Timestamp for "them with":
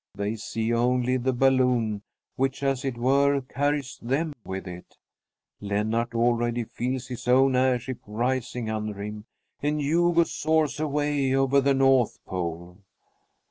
4.01-4.65